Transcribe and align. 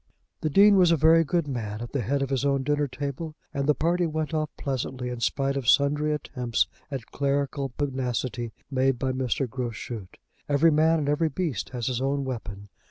The 0.39 0.49
Dean 0.49 0.77
was 0.77 0.89
a 0.91 0.97
very 0.97 1.23
good 1.23 1.47
man 1.47 1.79
at 1.79 1.91
the 1.91 2.01
head 2.01 2.23
of 2.23 2.31
his 2.31 2.43
own 2.43 2.63
dinner 2.63 2.87
table, 2.87 3.35
and 3.53 3.67
the 3.69 3.75
party 3.75 4.07
went 4.07 4.33
off 4.33 4.49
pleasantly 4.57 5.09
in 5.09 5.19
spite 5.19 5.55
of 5.55 5.69
sundry 5.69 6.11
attempts 6.11 6.65
at 6.89 7.11
clerical 7.11 7.69
pugnacity 7.69 8.51
made 8.71 8.97
by 8.97 9.11
Mr. 9.11 9.47
Groschut. 9.47 10.17
Every 10.49 10.71
man 10.71 10.97
and 10.97 11.07
every 11.07 11.29
beast 11.29 11.69
has 11.69 11.85
his 11.85 12.01
own 12.01 12.23
weapon. 12.25 12.69